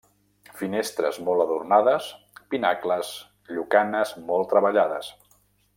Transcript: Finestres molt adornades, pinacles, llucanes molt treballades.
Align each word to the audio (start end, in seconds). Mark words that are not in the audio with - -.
Finestres 0.61 1.19
molt 1.27 1.43
adornades, 1.45 2.07
pinacles, 2.55 3.13
llucanes 3.53 4.15
molt 4.31 4.51
treballades. 4.57 5.13